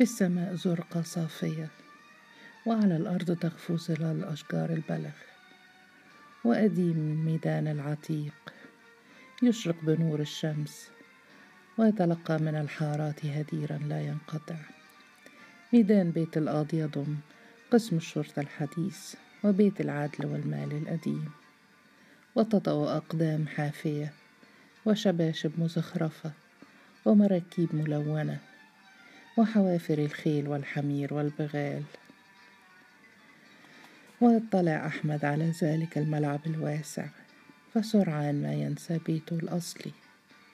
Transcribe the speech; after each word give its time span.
في 0.00 0.04
السماء 0.04 0.54
زرقة 0.54 1.02
صافية 1.02 1.68
وعلى 2.66 2.96
الأرض 2.96 3.36
تغفو 3.38 3.76
ظلال 3.76 4.24
أشجار 4.24 4.70
البلخ. 4.70 5.14
وأديم 6.44 6.96
الميدان 6.96 7.68
العتيق 7.68 8.52
يشرق 9.42 9.74
بنور 9.82 10.20
الشمس 10.20 10.90
ويتلقى 11.78 12.38
من 12.38 12.54
الحارات 12.54 13.26
هديرا 13.26 13.78
لا 13.78 14.00
ينقطع. 14.00 14.56
ميدان 15.72 16.10
بيت 16.10 16.36
القاضي 16.36 16.78
يضم 16.78 17.16
قسم 17.70 17.96
الشرطة 17.96 18.40
الحديث 18.40 19.14
وبيت 19.44 19.80
العدل 19.80 20.26
والمال 20.26 20.72
القديم 20.72 21.30
وتطأ 22.34 22.96
أقدام 22.96 23.46
حافية 23.46 24.12
وشباشب 24.86 25.52
مزخرفة 25.58 26.32
ومراكيب 27.04 27.74
ملونة. 27.74 28.49
وحوافر 29.40 29.98
الخيل 29.98 30.48
والحمير 30.48 31.14
والبغال. 31.14 31.82
ويطلع 34.20 34.86
أحمد 34.86 35.24
على 35.24 35.52
ذلك 35.62 35.98
الملعب 35.98 36.40
الواسع 36.46 37.06
فسرعان 37.74 38.42
ما 38.42 38.52
ينسى 38.52 38.98
بيته 39.06 39.36
الأصلي 39.36 39.92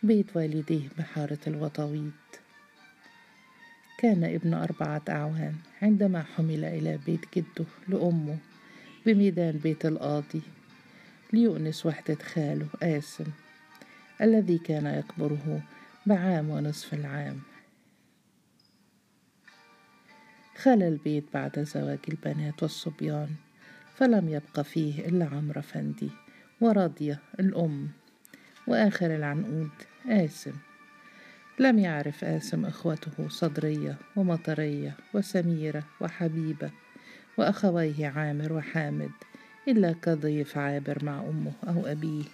بيت 0.03 0.37
والديه 0.37 0.89
بحارة 0.99 1.39
الوطويط 1.47 2.13
كان 3.99 4.25
ابن 4.25 4.55
أربعة 4.55 5.03
أعوام 5.09 5.57
عندما 5.83 6.23
حمل 6.23 6.65
إلى 6.65 6.99
بيت 7.07 7.25
جده 7.37 7.67
لأمه 7.89 8.39
بميدان 9.07 9.59
بيت 9.59 9.87
القاضي 9.87 10.43
ليؤنس 11.33 11.87
وحدة 11.87 12.19
خاله 12.35 12.67
آسم 12.83 13.27
الذي 14.21 14.59
كان 14.59 14.87
يكبره 14.87 15.63
بعام 16.07 16.51
ونصف 16.51 16.95
العام. 16.95 17.56
خلى 20.67 20.89
البيت 20.89 21.25
بعد 21.35 21.61
زواج 21.63 21.99
البنات 22.09 22.63
والصبيان 22.63 23.29
فلم 23.95 24.29
يبق 24.29 24.61
فيه 24.61 25.07
إلا 25.07 25.25
عمرو 25.25 25.63
فندي 25.63 26.11
وراضية 26.61 27.21
الأم 27.41 27.89
وآخر 28.67 29.15
العنقود 29.15 29.71
آسم. 30.09 30.53
لم 31.59 31.79
يعرف 31.79 32.25
آسم 32.25 32.65
إخوته 32.65 33.29
صدرية 33.29 33.97
ومطرية 34.17 34.97
وسميرة 35.15 35.85
وحبيبة 36.01 36.71
وأخويه 37.39 38.07
عامر 38.07 38.53
وحامد 38.53 39.13
إلا 39.69 39.95
كضيف 40.03 40.59
عابر 40.59 41.05
مع 41.05 41.21
أمه 41.21 41.53
أو 41.69 41.87
أبيه. 41.87 42.25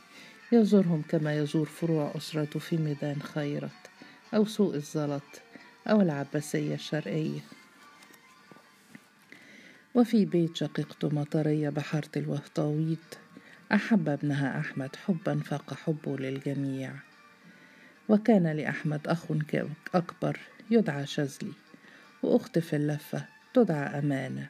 يزورهم 0.52 1.02
كما 1.08 1.38
يزور 1.38 1.66
فروع 1.66 2.12
أسرته 2.16 2.60
في 2.60 2.76
ميدان 2.76 3.22
خيرت 3.22 3.90
أو 4.34 4.44
سوق 4.44 4.74
الزلط 4.74 5.42
أو 5.86 6.00
العباسية 6.00 6.74
الشرقية. 6.74 7.40
وفي 9.94 10.24
بيت 10.24 10.56
شقيقته 10.56 11.08
مطرية 11.08 11.68
بحارة 11.68 12.10
الوهطاويط 12.16 13.18
أحب 13.72 14.08
ابنها 14.08 14.60
أحمد 14.60 14.96
حبا 14.96 15.40
فاق 15.40 15.74
حبه 15.74 16.16
للجميع. 16.16 16.92
وكان 18.08 18.46
لأحمد 18.46 19.08
أخ 19.08 19.26
أكبر 19.94 20.38
يدعى 20.70 21.06
شزلي 21.06 21.52
وأخت 22.22 22.58
في 22.58 22.76
اللفة 22.76 23.24
تدعى 23.54 23.98
أمانة. 23.98 24.48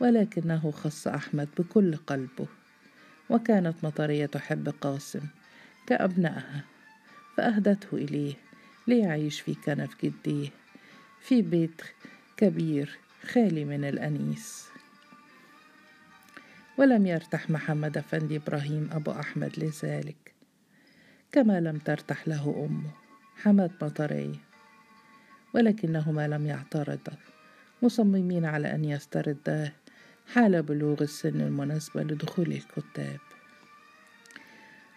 ولكنه 0.00 0.70
خص 0.70 1.08
أحمد 1.08 1.48
بكل 1.58 1.96
قلبه. 1.96 2.46
وكانت 3.30 3.84
مطرية 3.84 4.26
تحب 4.26 4.68
قاسم 4.80 5.22
كأبنائها 5.86 6.64
فأهدته 7.36 7.94
إليه 7.94 8.34
ليعيش 8.86 9.40
في 9.40 9.54
كنف 9.54 10.04
جديه. 10.04 10.48
في 11.20 11.42
بيت 11.42 11.82
كبير 12.36 12.98
خالي 13.32 13.64
من 13.64 13.84
الأنيس. 13.84 14.66
ولم 16.78 17.06
يرتح 17.06 17.50
محمد 17.50 17.98
أفندي 17.98 18.36
إبراهيم 18.36 18.88
أبو 18.92 19.10
أحمد 19.10 19.52
لذلك 19.58 20.34
كما 21.32 21.60
لم 21.60 21.78
ترتح 21.78 22.28
له 22.28 22.66
أمه 22.68 22.90
حماد 23.36 23.72
مطرية 23.82 24.38
ولكنهما 25.54 26.28
لم 26.28 26.46
يعترضا 26.46 27.12
مصممين 27.82 28.44
على 28.44 28.74
أن 28.74 28.84
يستردا 28.84 29.72
حال 30.34 30.62
بلوغ 30.62 31.02
السن 31.02 31.40
المناسبة 31.40 32.02
لدخول 32.02 32.52
الكتاب. 32.52 33.20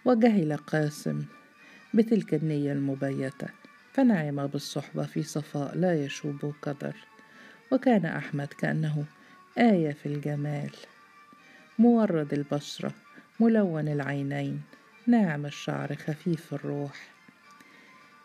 وجهل 0.05 0.57
قاسم 0.57 1.25
بتلك 1.93 2.33
النية 2.33 2.71
المبيتة 2.71 3.47
فنعم 3.93 4.47
بالصحبة 4.47 5.05
في 5.05 5.23
صفاء 5.23 5.77
لا 5.77 6.05
يشوب 6.05 6.53
قدر 6.61 6.95
وكان 7.71 8.05
أحمد 8.05 8.47
كأنه 8.47 9.05
آية 9.57 9.91
في 9.91 10.05
الجمال. 10.05 10.71
مورد 11.79 12.33
البشرة 12.33 12.91
ملون 13.39 13.87
العينين 13.87 14.61
ناعم 15.07 15.45
الشعر 15.45 15.95
خفيف 15.95 16.53
الروح. 16.53 17.09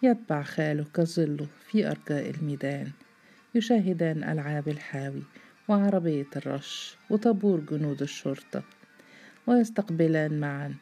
يتبع 0.03 0.43
خاله 0.43 0.85
كظله 0.95 1.47
في 1.67 1.87
أرجاء 1.87 2.31
الميدان 2.31 2.91
يشاهدان 3.55 4.25
ألعاب 4.25 4.69
الحاوي 4.69 5.23
وعربية 5.69 6.27
الرش 6.37 6.97
وطابور 7.11 7.61
جنود 7.61 8.03
الشرطة 8.03 8.63
ويستقبلان 9.47 10.41
معا 10.41 10.75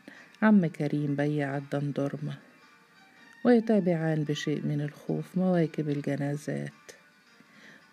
عم 0.42 0.66
كريم 0.66 1.16
بياع 1.16 1.56
الدندرمة 1.56 2.38
ويتابعان 3.44 4.24
بشيء 4.24 4.62
من 4.66 4.80
الخوف 4.80 5.38
مواكب 5.38 5.88
الجنازات. 5.88 7.01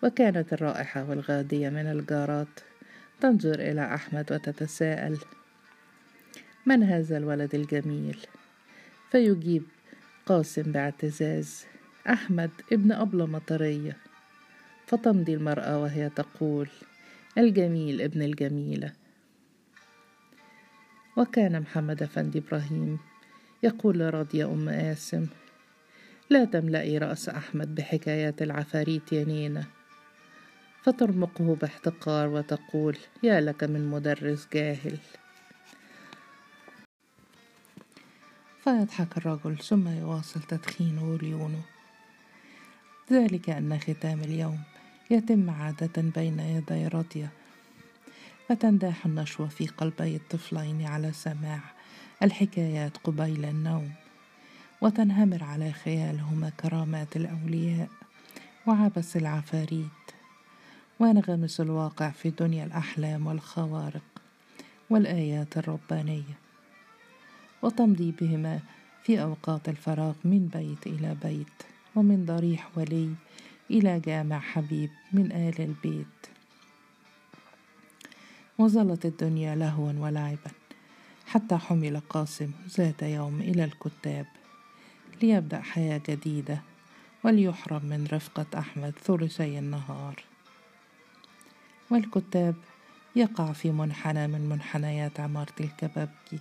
وكانت 0.02 0.52
الرائحة 0.52 1.10
والغادية 1.10 1.68
من 1.68 1.86
الجارات 1.86 2.60
تنظر 3.20 3.54
إلى 3.54 3.94
أحمد 3.94 4.32
وتتساءل 4.32 5.18
من 6.66 6.82
هذا 6.82 7.16
الولد 7.16 7.54
الجميل؟ 7.54 8.18
فيجيب 9.10 9.62
قاسم 10.26 10.62
باعتزاز 10.62 11.64
أحمد 12.08 12.50
ابن 12.72 12.92
أبلة 12.92 13.26
مطرية. 13.26 13.96
فتمضي 14.86 15.34
المرأة 15.34 15.78
وهي 15.78 16.08
تقول 16.08 16.68
الجميل 17.38 18.00
ابن 18.02 18.22
الجميلة. 18.22 18.92
وكان 21.16 21.60
محمد 21.60 22.02
أفندي 22.02 22.38
إبراهيم 22.38 22.98
يقول 23.62 23.98
لراضية 23.98 24.44
أم 24.44 24.68
آسم 24.68 25.26
لا 26.30 26.44
تملئي 26.44 26.98
رأس 26.98 27.28
أحمد 27.28 27.74
بحكايات 27.74 28.42
العفاريت 28.42 29.12
يا 29.12 29.24
نينا 29.24 29.64
فترمقه 30.82 31.56
باحتقار 31.60 32.28
وتقول 32.28 32.96
يا 33.22 33.40
لك 33.40 33.64
من 33.64 33.90
مدرس 33.90 34.48
جاهل. 34.52 34.98
فيضحك 38.64 39.16
الرجل 39.16 39.58
ثم 39.58 39.88
يواصل 39.88 40.42
تدخينه 40.42 41.04
وليونه. 41.04 41.62
ذلك 43.12 43.50
أن 43.50 43.78
ختام 43.78 44.20
اليوم 44.20 44.58
يتم 45.10 45.50
عادة 45.50 46.02
بين 46.16 46.40
يدي 46.40 46.88
راضية 46.88 47.30
فتنداح 48.48 49.06
النشوة 49.06 49.48
في 49.48 49.66
قلبي 49.66 50.16
الطفلين 50.16 50.86
على 50.86 51.12
سماع 51.12 51.60
الحكايات 52.22 52.96
قبيل 52.96 53.44
النوم 53.44 53.90
وتنهمر 54.80 55.44
على 55.44 55.72
خيالهما 55.72 56.50
كرامات 56.50 57.16
الأولياء 57.16 57.88
وعبس 58.66 59.16
العفاريت. 59.16 59.99
وينغمس 61.00 61.60
الواقع 61.60 62.10
في 62.10 62.30
دنيا 62.30 62.64
الأحلام 62.64 63.26
والخوارق 63.26 64.02
والآيات 64.90 65.56
الربانية 65.56 66.38
وتمضي 67.62 68.14
بهما 68.20 68.60
في 69.02 69.22
أوقات 69.22 69.68
الفراغ 69.68 70.14
من 70.24 70.48
بيت 70.54 70.86
إلى 70.86 71.16
بيت 71.22 71.46
ومن 71.96 72.26
ضريح 72.26 72.70
ولي 72.76 73.14
إلى 73.70 74.00
جامع 74.00 74.38
حبيب 74.38 74.90
من 75.12 75.32
آل 75.32 75.60
البيت. 75.60 76.26
وظلت 78.58 79.06
الدنيا 79.06 79.54
لهوا 79.54 79.92
ولعبا 79.92 80.50
حتى 81.26 81.56
حمل 81.56 82.00
قاسم 82.00 82.50
ذات 82.76 83.02
يوم 83.02 83.40
إلى 83.40 83.64
الكتاب 83.64 84.26
ليبدأ 85.22 85.60
حياة 85.60 86.00
جديدة 86.08 86.62
وليحرم 87.24 87.84
من 87.84 88.08
رفقة 88.12 88.58
أحمد 88.58 88.94
ثلثي 89.04 89.58
النهار. 89.58 90.24
والكتاب 91.90 92.54
يقع 93.16 93.52
في 93.52 93.70
منحنى 93.70 94.26
من 94.26 94.48
منحنيات 94.48 95.20
عمارة 95.20 95.54
الكبابجي 95.60 96.40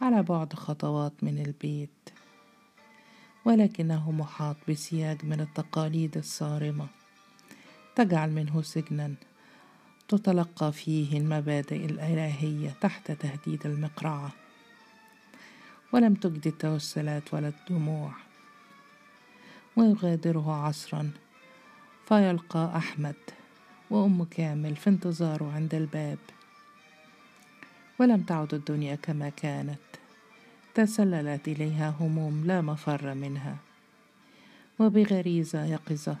على 0.00 0.22
بعد 0.22 0.52
خطوات 0.52 1.12
من 1.22 1.38
البيت. 1.38 2.10
ولكنه 3.44 4.10
محاط 4.10 4.56
بسياج 4.68 5.24
من 5.24 5.40
التقاليد 5.40 6.16
الصارمة. 6.16 6.86
تجعل 7.96 8.30
منه 8.30 8.62
سجنا 8.62 9.14
تتلقى 10.08 10.72
فيه 10.72 11.18
المبادئ 11.18 11.84
الإلهية 11.84 12.70
تحت 12.80 13.12
تهديد 13.12 13.66
المقرعة. 13.66 14.32
ولم 15.92 16.14
تجد 16.14 16.46
التوسلات 16.46 17.34
ولا 17.34 17.48
الدموع. 17.48 18.12
ويغادره 19.76 20.52
عصرا 20.52 21.10
فيلقى 22.08 22.72
أحمد 22.76 23.37
وأم 23.90 24.24
كامل 24.24 24.76
في 24.76 24.90
انتظاره 24.90 25.52
عند 25.52 25.74
الباب. 25.74 26.18
ولم 27.98 28.22
تعد 28.22 28.54
الدنيا 28.54 28.94
كما 28.94 29.28
كانت. 29.28 29.78
تسللت 30.74 31.48
إليها 31.48 31.94
هموم 32.00 32.44
لا 32.46 32.60
مفر 32.60 33.14
منها. 33.14 33.56
وبغريزة 34.78 35.64
يقظة 35.64 36.16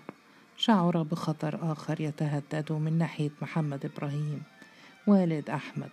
شعر 0.56 1.02
بخطر 1.02 1.72
آخر 1.72 2.00
يتهدد 2.00 2.72
من 2.72 2.98
ناحية 2.98 3.30
محمد 3.42 3.84
إبراهيم 3.84 4.42
والد 5.06 5.50
أحمد. 5.50 5.90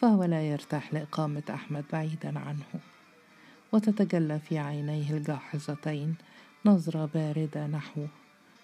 فهو 0.00 0.24
لا 0.24 0.42
يرتاح 0.42 0.94
لإقامة 0.94 1.42
أحمد 1.50 1.84
بعيدا 1.92 2.38
عنه. 2.38 2.80
وتتجلى 3.72 4.38
في 4.38 4.58
عينيه 4.58 5.10
الجاحظتين 5.10 6.14
نظرة 6.64 7.10
باردة 7.14 7.66
نحوه. 7.66 8.08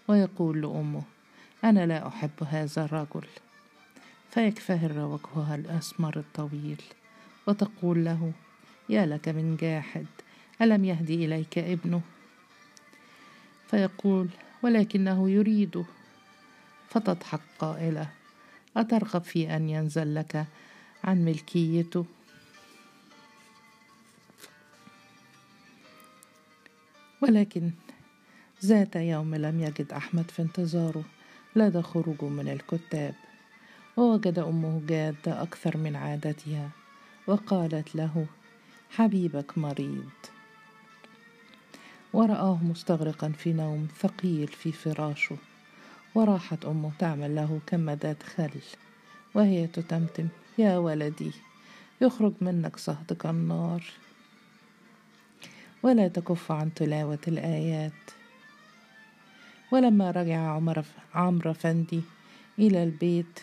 ويقول 0.08 0.62
لأمه 0.62 1.02
أنا 1.64 1.86
لا 1.86 2.08
أحب 2.08 2.30
هذا 2.50 2.84
الرجل. 2.84 3.26
فيكفهر 4.30 4.98
وجهها 4.98 5.54
الأسمر 5.54 6.18
الطويل 6.18 6.82
وتقول 7.46 8.04
له 8.04 8.32
يا 8.88 9.06
لك 9.06 9.28
من 9.28 9.56
جاحد 9.56 10.06
ألم 10.62 10.84
يهدي 10.84 11.24
إليك 11.24 11.58
ابنه؟ 11.58 12.00
فيقول 13.70 14.28
ولكنه 14.62 15.30
يريده 15.30 15.84
فتضحك 16.88 17.40
قائلة 17.58 18.10
أترغب 18.76 19.22
في 19.22 19.56
أن 19.56 19.68
ينزل 19.68 20.14
لك 20.14 20.46
عن 21.04 21.24
ملكيته؟ 21.24 22.06
ولكن 27.20 27.70
ذات 28.64 28.96
يوم 28.96 29.34
لم 29.34 29.60
يجد 29.60 29.92
أحمد 29.92 30.30
في 30.30 30.42
انتظاره. 30.42 31.04
لدى 31.58 31.82
خروجه 31.82 32.24
من 32.24 32.48
الكتاب 32.48 33.14
ووجد 33.96 34.38
أمه 34.38 34.82
جادة 34.86 35.42
أكثر 35.42 35.76
من 35.76 35.96
عادتها 35.96 36.70
وقالت 37.26 37.94
له 37.94 38.26
حبيبك 38.90 39.58
مريض. 39.58 40.10
ورآه 42.12 42.58
مستغرقا 42.64 43.28
في 43.28 43.52
نوم 43.52 43.88
ثقيل 44.00 44.48
في 44.48 44.72
فراشه 44.72 45.36
وراحت 46.14 46.64
أمه 46.64 46.90
تعمل 46.98 47.34
له 47.34 47.60
كمداد 47.66 48.22
خل 48.22 48.60
وهي 49.34 49.66
تتمتم 49.66 50.28
يا 50.58 50.78
ولدي 50.78 51.32
يخرج 52.00 52.32
منك 52.40 52.76
صهدك 52.76 53.26
النار. 53.26 53.84
ولا 55.82 56.08
تكف 56.08 56.52
عن 56.52 56.74
تلاوة 56.74 57.18
الآيات. 57.28 58.17
ولما 59.70 60.10
رجع 60.10 60.38
عمر 60.38 60.84
عمرو 61.14 61.52
فندي 61.52 62.00
إلى 62.58 62.82
البيت 62.82 63.40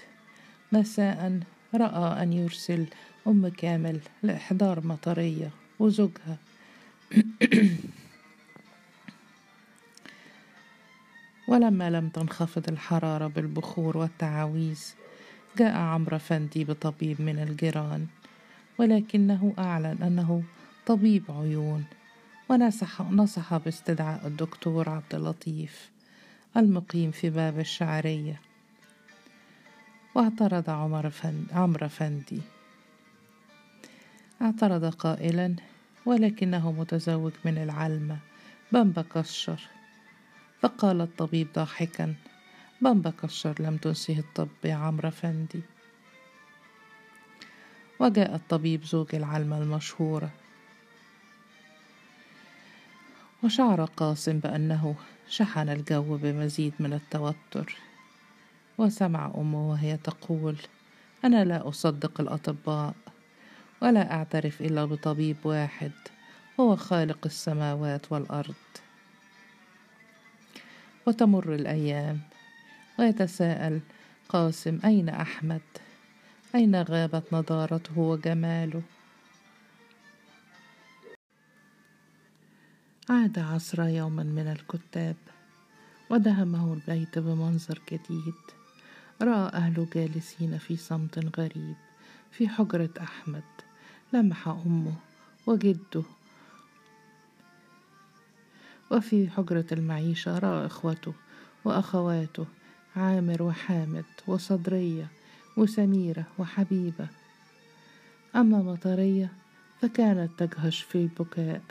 مساء 0.72 1.40
رأى 1.74 2.24
أن 2.24 2.34
يرسل 2.34 2.86
أم 3.28 3.48
كامل 3.48 4.00
لإحضار 4.24 4.88
مطرية 4.88 5.50
وزوجها. 5.80 6.38
ولما 11.48 11.90
لم 11.90 12.10
تنخفض 12.10 12.70
الحرارة 12.70 13.28
بالبخور 13.28 13.98
والتعاويذ 13.98 14.80
جاء 15.58 15.78
عمرو 15.78 16.20
فندي 16.20 16.64
بطبيب 16.64 17.22
من 17.22 17.40
الجيران 17.40 18.08
ولكنه 18.78 19.54
أعلن 19.60 20.04
أنه 20.04 20.44
طبيب 20.86 21.24
عيون 21.30 21.86
ونصح, 22.50 23.02
نصح 23.02 23.58
باستدعاء 23.58 24.28
الدكتور 24.28 24.90
عبد 24.90 25.16
اللطيف. 25.16 25.95
المقيم 26.58 27.12
في 27.12 27.30
باب 27.30 27.60
الشعرية. 27.60 28.42
واعترض 30.16 30.70
عمر 30.70 31.10
فند 31.10 31.48
عمرو 31.52 31.88
فندي. 31.88 32.42
اعترض 34.42 34.86
قائلا 34.86 35.56
ولكنه 36.06 36.72
متزوج 36.72 37.32
من 37.46 37.58
العلمة 37.58 38.18
بمبا 38.72 39.06
كشر 39.16 39.60
فقال 40.62 41.02
الطبيب 41.02 41.48
ضاحكا 41.56 42.16
بمبا 42.82 43.14
كشر 43.24 43.56
لم 43.60 43.78
تنسه 43.78 44.20
الطب 44.20 44.50
يا 44.64 44.76
عمرو 44.76 45.12
فندي. 45.12 45.62
وجاء 48.00 48.36
الطبيب 48.36 48.84
زوج 48.84 49.16
العلمة 49.16 49.58
المشهورة 49.58 50.30
وشعر 53.44 53.86
قاسم 53.86 54.40
بأنه 54.40 54.96
شحن 55.30 55.70
الجو 55.70 56.18
بمزيد 56.18 56.74
من 56.80 56.94
التوتر 56.94 57.78
وسمع 58.78 59.32
أمه 59.38 59.70
وهي 59.70 59.98
تقول 59.98 60.56
أنا 61.26 61.46
لا 61.46 61.70
أصدق 61.70 62.22
الأطباء 62.22 62.94
ولا 63.82 64.14
أعترف 64.14 64.62
إلا 64.62 64.86
بطبيب 64.86 65.38
واحد 65.44 65.92
هو 66.60 66.76
خالق 66.76 67.20
السماوات 67.26 68.12
والأرض. 68.12 68.56
وتمر 71.08 71.56
الأيام 71.56 72.20
ويتساءل 73.00 73.80
قاسم 74.30 74.80
أين 74.86 75.10
أحمد؟ 75.10 75.62
أين 76.56 76.82
غابت 76.82 77.34
نضارته 77.34 78.00
وجماله؟ 78.00 78.82
عاد 83.10 83.40
عصر 83.40 83.84
يوما 83.84 84.24
من 84.24 84.48
الكتاب 84.48 85.16
ودهمه 86.10 86.74
البيت 86.74 87.20
بمنظر 87.20 87.82
جديد. 87.92 88.34
رأى 89.22 89.50
اهله 89.54 89.88
جالسين 89.94 90.58
في 90.58 90.78
صمت 90.78 91.40
غريب 91.40 91.76
في 92.32 92.48
حجرة 92.48 92.90
أحمد. 93.02 93.44
لمح 94.14 94.48
أمه 94.48 94.96
وجده 95.48 96.04
وفي 98.92 99.30
حجرة 99.30 99.66
المعيشة. 99.72 100.40
رأى 100.40 100.66
إخوته 100.66 101.14
وأخواته 101.66 102.46
عامر 102.96 103.44
وحامد 103.44 104.06
وصدرية 104.28 105.08
وسميرة 105.58 106.26
وحبيبة. 106.40 107.08
أما 108.36 108.58
مطرية 108.58 109.30
فكانت 109.82 110.44
تجهش 110.44 110.82
في 110.82 110.96
البكاء. 110.96 111.62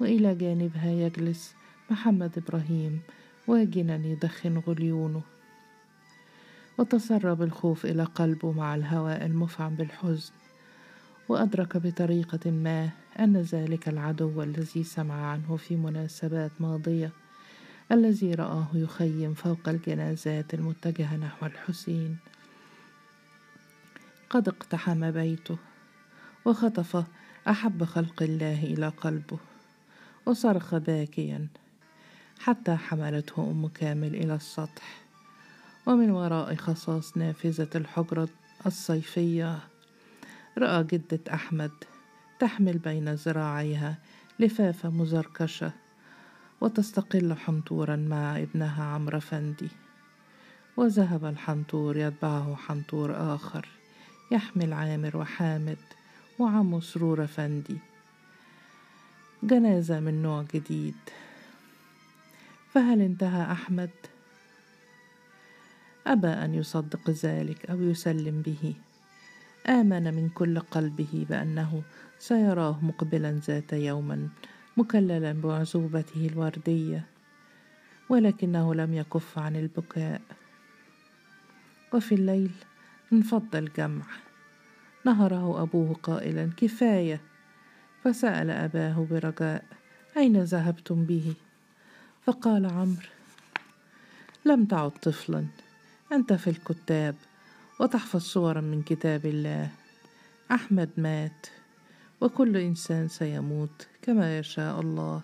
وإلى 0.00 0.34
جانبها 0.34 0.90
يجلس 0.90 1.54
محمد 1.90 2.38
إبراهيم 2.38 3.00
واجنا 3.46 4.06
يدخن 4.06 4.58
غليونه. 4.58 5.22
وتسرب 6.78 7.42
الخوف 7.42 7.86
إلى 7.86 8.04
قلبه 8.04 8.52
مع 8.52 8.74
الهواء 8.74 9.26
المفعم 9.26 9.74
بالحزن. 9.74 10.32
وأدرك 11.28 11.76
بطريقة 11.76 12.50
ما 12.50 12.90
أن 13.18 13.36
ذلك 13.36 13.88
العدو 13.88 14.42
الذي 14.42 14.84
سمع 14.84 15.26
عنه 15.26 15.56
في 15.56 15.76
مناسبات 15.76 16.50
ماضية 16.60 17.10
الذي 17.92 18.34
رآه 18.34 18.66
يخيم 18.74 19.34
فوق 19.34 19.68
الجنازات 19.68 20.54
المتجهة 20.54 21.16
نحو 21.16 21.46
الحسين. 21.46 22.16
قد 24.30 24.48
اقتحم 24.48 25.10
بيته 25.10 25.56
وخطف 26.44 27.04
أحب 27.48 27.84
خلق 27.84 28.22
الله 28.22 28.64
إلى 28.64 28.88
قلبه. 28.88 29.49
وصرخ 30.30 30.74
باكيا 30.74 31.46
حتى 32.40 32.76
حملته 32.76 33.50
أم 33.50 33.68
كامل 33.68 34.14
إلى 34.14 34.34
السطح. 34.34 35.00
ومن 35.86 36.10
وراء 36.10 36.54
خصاص 36.54 37.16
نافذة 37.16 37.68
الحجره 37.74 38.28
الصيفية 38.66 39.58
رأى 40.58 40.84
جدة 40.84 41.34
أحمد 41.34 41.70
تحمل 42.40 42.78
بين 42.78 43.14
ذراعيها 43.14 43.98
لفافه 44.38 44.90
مزركشة 44.90 45.72
وتستقل 46.60 47.34
حنطورا 47.34 47.96
مع 47.96 48.38
ابنها 48.38 48.84
عمرو 48.84 49.20
فندي. 49.20 49.68
وذهب 50.76 51.24
الحنطور 51.24 51.96
يتبعه 51.96 52.56
حنطور 52.56 53.34
آخر 53.34 53.68
يحمل 54.30 54.72
عامر 54.72 55.16
وحامد 55.16 55.78
وعمو 56.38 56.80
سرور 56.80 57.26
فندي. 57.26 57.89
جنازة 59.42 60.00
من 60.00 60.22
نوع 60.22 60.44
جديد. 60.54 60.94
فهل 62.74 63.00
انتهى 63.00 63.52
أحمد؟ 63.52 63.90
أبى 66.06 66.28
أن 66.28 66.54
يصدق 66.54 67.10
ذلك 67.10 67.70
أو 67.70 67.82
يسلم 67.82 68.42
به. 68.42 68.74
آمن 69.68 70.14
من 70.14 70.28
كل 70.28 70.58
قلبه 70.58 71.26
بأنه 71.30 71.82
سيراه 72.18 72.84
مقبلا 72.84 73.40
ذات 73.46 73.72
يوما 73.72 74.28
مكللا 74.76 75.32
بعزوبته 75.32 76.26
الوردية 76.32 77.06
ولكنه 78.08 78.74
لم 78.74 78.94
يكف 78.94 79.38
عن 79.38 79.56
البكاء. 79.56 80.20
وفي 81.92 82.14
الليل 82.14 82.50
انفض 83.12 83.56
الجمع. 83.56 84.04
نهره 85.06 85.62
أبوه 85.62 85.94
قائلا 85.94 86.50
كفاية! 86.56 87.29
فسأل 88.04 88.50
أباه 88.50 89.06
برجاء 89.10 89.64
أين 90.16 90.42
ذهبتم 90.42 91.04
به؟ 91.04 91.34
فقال 92.26 92.66
عمرو 92.66 93.08
لم 94.44 94.64
تعد 94.64 94.90
طفلا 94.90 95.46
أنت 96.12 96.32
في 96.32 96.50
الكتاب 96.50 97.14
وتحفظ 97.80 98.20
صورا 98.20 98.60
من 98.60 98.82
كتاب 98.82 99.26
الله. 99.26 99.70
أحمد 100.50 100.90
مات 100.96 101.46
وكل 102.20 102.56
إنسان 102.56 103.08
سيموت 103.08 103.88
كما 104.02 104.38
يشاء 104.38 104.80
الله 104.80 105.20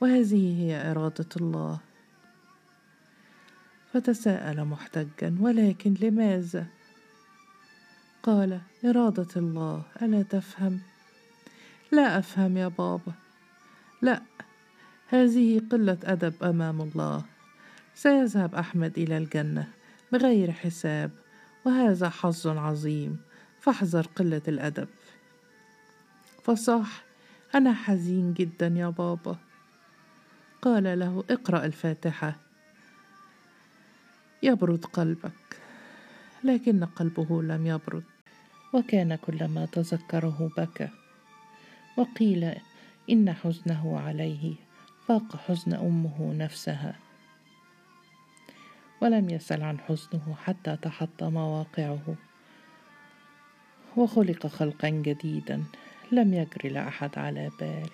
وهذه 0.00 0.62
هي 0.62 0.90
إرادة 0.90 1.28
الله. 1.36 1.78
فتساءل 3.92 4.64
محتجا 4.64 5.36
ولكن 5.40 5.94
لماذا؟ 6.00 6.66
قال 8.22 8.60
إرادة 8.84 9.28
الله 9.36 9.82
ألا 10.02 10.22
تفهم؟ 10.22 10.80
لا 11.92 12.18
أفهم 12.18 12.56
يا 12.56 12.68
بابا. 12.68 13.12
لا 14.02 14.22
هذه 15.08 15.62
قلة 15.70 15.98
أدب 16.04 16.44
أمام 16.44 16.80
الله. 16.80 17.24
سيذهب 17.94 18.54
أحمد 18.54 18.98
إلى 18.98 19.16
الجنة 19.18 19.68
بغير 20.12 20.52
حساب 20.52 21.10
وهذا 21.64 22.08
حظ 22.08 22.46
عظيم. 22.46 23.18
فاحذر 23.60 24.06
قلة 24.16 24.42
الأدب. 24.48 24.88
فصاح 26.44 27.04
أنا 27.54 27.72
حزين 27.72 28.34
جدا 28.34 28.66
يا 28.66 28.88
بابا. 28.88 29.36
قال 30.62 30.98
له 30.98 31.24
اقرأ 31.30 31.64
الفاتحة. 31.64 32.36
يبرد 34.42 34.84
قلبك. 34.84 35.60
لكن 36.44 36.84
قلبه 36.84 37.42
لم 37.42 37.66
يبرد. 37.66 38.04
وكان 38.72 39.14
كلما 39.14 39.66
تذكره 39.66 40.50
بكى. 40.56 40.88
وقيل 41.98 42.54
إن 43.10 43.32
حزنه 43.32 44.00
عليه 44.00 44.54
فاق 45.08 45.36
حزن 45.36 45.74
أمه 45.74 46.32
نفسها. 46.34 46.96
ولم 49.02 49.30
يسل 49.30 49.62
عن 49.62 49.80
حزنه 49.80 50.36
حتى 50.44 50.76
تحطم 50.76 51.36
واقعه. 51.36 52.14
وخلق 53.96 54.46
خلقا 54.46 54.88
جديدا 54.88 55.64
لم 56.12 56.34
يجر 56.34 56.72
لاحد 56.72 57.18
على 57.18 57.50
بال. 57.60 57.90